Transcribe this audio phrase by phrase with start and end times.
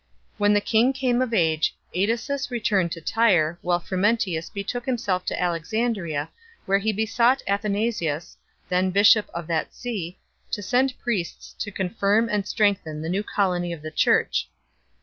[0.39, 5.39] When the king came of age, ^Edesius returned to Tyre, while Frumentius betook himself to
[5.39, 6.31] Alexandria,
[6.65, 8.35] where he besought Athanasius,
[8.67, 10.17] then bishop of that see,
[10.49, 14.47] to send priests to confirm and strengthen the new colony of the Church.